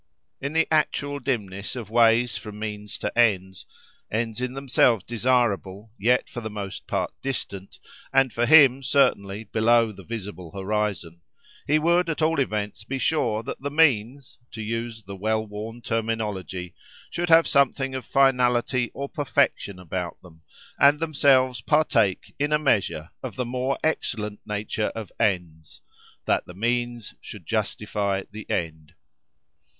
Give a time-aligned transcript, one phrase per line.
[0.41, 6.41] In the actual dimness of ways from means to ends—ends in themselves desirable, yet for
[6.41, 7.77] the most part distant
[8.11, 13.61] and for him, certainly, below the visible horizon—he would at all events be sure that
[13.61, 16.73] the means, to use the well worn terminology,
[17.11, 20.41] should have something of finality or perfection about them,
[20.79, 27.13] and themselves partake, in a measure, of the more excellent nature of ends—that the means
[27.21, 28.95] should justify the end.